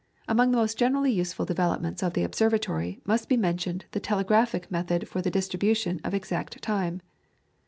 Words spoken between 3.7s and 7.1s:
the telegraphic method for the distribution of exact time.